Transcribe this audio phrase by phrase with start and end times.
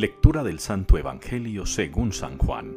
[0.00, 2.74] Lectura del Santo Evangelio según San Juan.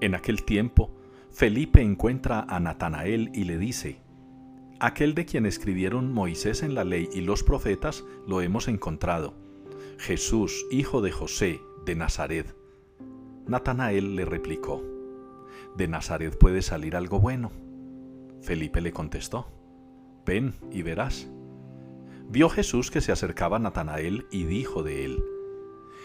[0.00, 0.94] En aquel tiempo,
[1.32, 3.98] Felipe encuentra a Natanael y le dice,
[4.78, 9.34] Aquel de quien escribieron Moisés en la ley y los profetas lo hemos encontrado,
[9.98, 12.54] Jesús, hijo de José, de Nazaret.
[13.48, 14.84] Natanael le replicó,
[15.76, 17.50] ¿De Nazaret puede salir algo bueno?
[18.40, 19.48] Felipe le contestó,
[20.24, 21.28] Ven y verás.
[22.28, 25.24] Vio Jesús que se acercaba a Natanael y dijo de él,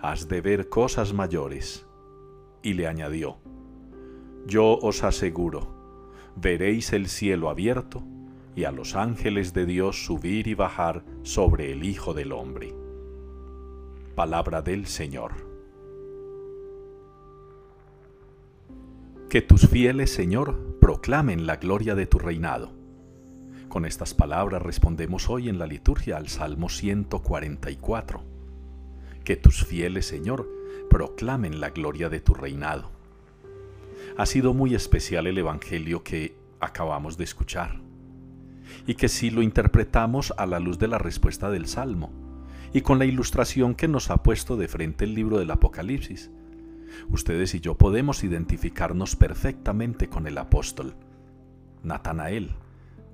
[0.00, 1.84] Has de ver cosas mayores.
[2.62, 3.38] Y le añadió,
[4.46, 5.74] Yo os aseguro,
[6.36, 8.04] veréis el cielo abierto
[8.54, 12.74] y a los ángeles de Dios subir y bajar sobre el Hijo del Hombre.
[14.14, 15.32] Palabra del Señor.
[19.28, 22.72] Que tus fieles, Señor, proclamen la gloria de tu reinado.
[23.68, 28.37] Con estas palabras respondemos hoy en la liturgia al Salmo 144.
[29.28, 30.48] Que tus fieles, Señor,
[30.88, 32.90] proclamen la gloria de tu reinado.
[34.16, 37.78] Ha sido muy especial el Evangelio que acabamos de escuchar
[38.86, 42.10] y que si lo interpretamos a la luz de la respuesta del Salmo
[42.72, 46.30] y con la ilustración que nos ha puesto de frente el libro del Apocalipsis,
[47.10, 50.94] ustedes y yo podemos identificarnos perfectamente con el apóstol,
[51.82, 52.52] Natanael,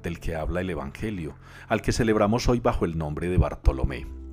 [0.05, 1.35] del que habla el Evangelio,
[1.67, 4.24] al que celebramos hoy bajo el nombre de Bartolomé.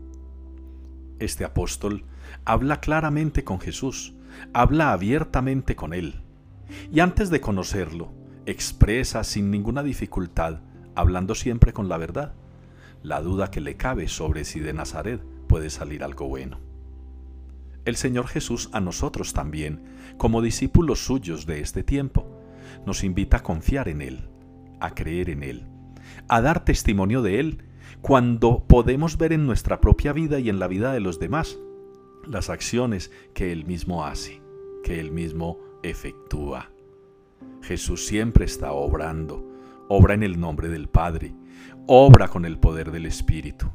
[1.21, 2.03] Este apóstol
[2.45, 4.15] habla claramente con Jesús,
[4.53, 6.23] habla abiertamente con él,
[6.91, 8.11] y antes de conocerlo,
[8.47, 10.61] expresa sin ninguna dificultad,
[10.95, 12.33] hablando siempre con la verdad,
[13.03, 16.59] la duda que le cabe sobre si de Nazaret puede salir algo bueno.
[17.85, 19.83] El Señor Jesús a nosotros también,
[20.17, 22.25] como discípulos suyos de este tiempo,
[22.87, 24.27] nos invita a confiar en Él,
[24.79, 25.67] a creer en Él,
[26.27, 27.63] a dar testimonio de Él
[28.01, 31.59] cuando podemos ver en nuestra propia vida y en la vida de los demás
[32.27, 34.41] las acciones que Él mismo hace,
[34.83, 36.71] que Él mismo efectúa.
[37.61, 39.45] Jesús siempre está obrando,
[39.87, 41.33] obra en el nombre del Padre,
[41.87, 43.67] obra con el poder del Espíritu.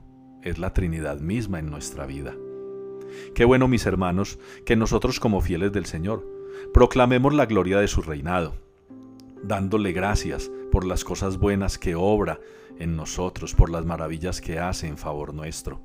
[0.43, 2.34] Es la Trinidad misma en nuestra vida.
[3.34, 6.27] Qué bueno, mis hermanos, que nosotros como fieles del Señor
[6.72, 8.54] proclamemos la gloria de su reinado,
[9.42, 12.41] dándole gracias por las cosas buenas que obra
[12.78, 15.80] en nosotros, por las maravillas que hace en favor nuestro.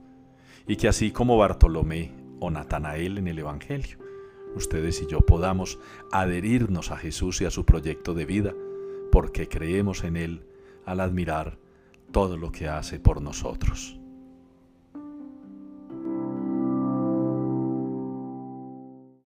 [0.67, 3.97] Y que así como Bartolomé o Natanael en el Evangelio,
[4.55, 5.79] ustedes y yo podamos
[6.11, 8.53] adherirnos a Jesús y a su proyecto de vida,
[9.11, 10.45] porque creemos en Él
[10.85, 11.57] al admirar
[12.11, 14.00] todo lo que hace por nosotros.